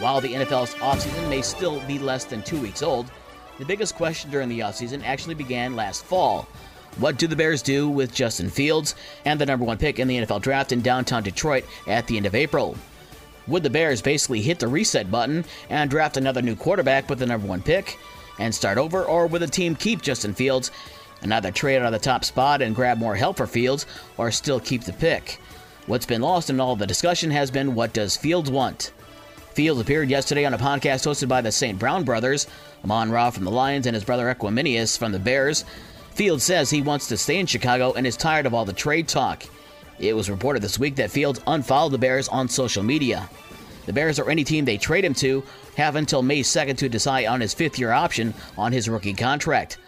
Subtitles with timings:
[0.00, 3.10] While the NFL's offseason may still be less than two weeks old,
[3.58, 6.48] the biggest question during the offseason actually began last fall.
[6.96, 8.94] What do the Bears do with Justin Fields
[9.26, 12.24] and the number one pick in the NFL draft in downtown Detroit at the end
[12.24, 12.78] of April?
[13.46, 17.26] Would the Bears basically hit the reset button and draft another new quarterback with the
[17.26, 17.98] number one pick
[18.38, 20.70] and start over, or would the team keep Justin Fields
[21.20, 23.84] and either trade out of the top spot and grab more help for Fields,
[24.16, 25.38] or still keep the pick?
[25.86, 28.92] What's been lost in all the discussion has been what does Fields want?
[29.54, 31.76] Fields appeared yesterday on a podcast hosted by the St.
[31.76, 32.46] Brown brothers,
[32.84, 35.64] Amon Ra from the Lions and his brother Equanimeous from the Bears.
[36.14, 39.08] Fields says he wants to stay in Chicago and is tired of all the trade
[39.08, 39.42] talk.
[39.98, 43.28] It was reported this week that Fields unfollowed the Bears on social media.
[43.86, 45.42] The Bears or any team they trade him to
[45.76, 49.78] have until May 2nd to decide on his fifth year option on his rookie contract,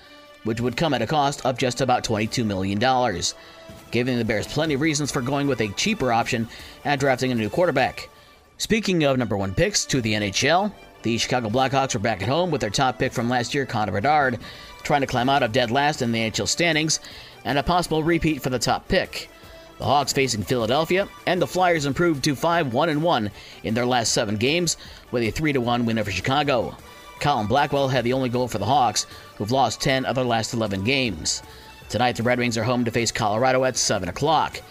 [0.43, 2.81] which would come at a cost of just about $22 million,
[3.93, 6.49] giving the Bears plenty of reasons for going with a cheaper option
[6.85, 8.09] and drafting a new quarterback.
[8.63, 12.53] Speaking of number one picks to the NHL, the Chicago Blackhawks are back at home
[12.53, 14.39] with their top pick from last year, Connor Bedard,
[14.85, 17.01] trying to climb out of dead last in the NHL standings
[17.45, 19.29] and a possible repeat for the top pick.
[19.79, 23.31] The Hawks facing Philadelphia, and the Flyers improved to 5 1 1
[23.65, 24.77] in their last seven games
[25.11, 26.77] with a 3 1 win over Chicago.
[27.19, 30.55] Colin Blackwell had the only goal for the Hawks, who've lost 10 of their last
[30.55, 31.43] 11 games.
[31.89, 34.63] Tonight, the Red Wings are home to face Colorado at 7 o'clock.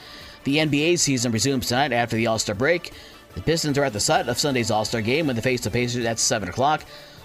[0.45, 2.93] The NBA season resumes tonight after the All Star break.
[3.35, 5.71] The Pistons are at the site of Sunday's All Star game when they face the
[5.71, 6.83] Pacers at 7 o'clock.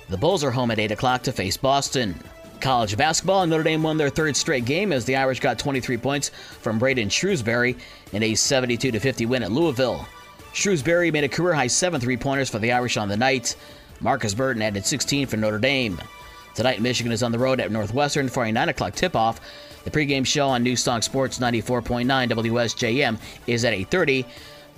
[0.08, 2.14] The Bulls are home at 8 o'clock to face Boston.
[2.60, 6.28] College basketball, Notre Dame won their third straight game as the Irish got 23 points
[6.28, 7.78] from Braeden Shrewsberry
[8.12, 10.06] in a 72 50 win at Louisville.
[10.52, 13.56] Shrewsberry made a career high seven three pointers for the Irish on the night.
[14.00, 16.00] Marcus Burton added 16 for Notre Dame.
[16.54, 19.40] Tonight, Michigan is on the road at Northwestern for a 9 o'clock tip off.
[19.84, 24.24] The pregame show on Newstalk Sports 94.9 WSJM is at 8.30.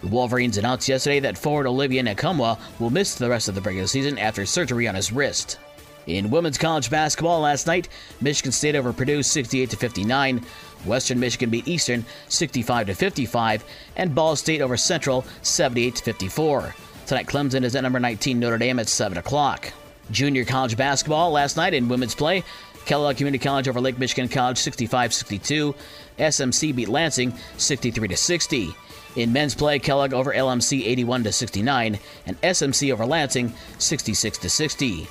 [0.02, 3.88] The Wolverines announced yesterday that forward Olivier Nkamhoua will miss the rest of the regular
[3.88, 5.58] season after surgery on his wrist.
[6.06, 7.88] In women's college basketball last night,
[8.20, 10.44] Michigan State over Purdue 68 to 59.
[10.86, 13.64] Western Michigan beat Eastern 65 to 55,
[13.96, 16.74] and Ball State over Central 78 to 54.
[17.06, 19.72] Tonight, Clemson is at number 19 Notre Dame at 7 o'clock.
[20.10, 22.42] Junior college basketball last night in women's play.
[22.86, 25.74] Kellogg Community College over Lake Michigan College 65 62.
[26.18, 28.74] SMC beat Lansing 63 60.
[29.18, 34.48] In men's play, Kellogg over LMC 81 to 69, and SMC over Lansing 66 to
[34.48, 35.08] 60.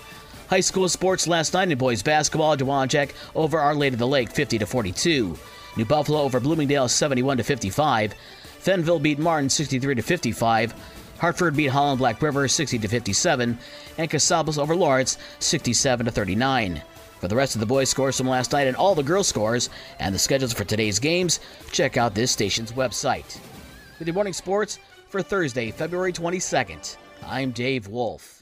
[0.49, 4.31] High school sports last night in boys basketball, Dowagiac over Our Lady of the Lake
[4.31, 5.37] 50 to 42.
[5.75, 8.13] New Buffalo over Bloomingdale 71 to 55.
[8.63, 10.73] Fennville beat Martin 63 to 55.
[11.19, 13.59] Hartford beat Holland Black River 60 to 57,
[13.97, 16.81] and Cassopolis over Lawrence 67 to 39.
[17.19, 19.69] For the rest of the boys' scores from last night and all the girls' scores
[19.99, 21.41] and the schedules for today's games,
[21.73, 23.37] check out this station's website.
[23.99, 24.77] With your morning sports
[25.09, 28.36] for Thursday, February 22nd, I'm Dave Wolf.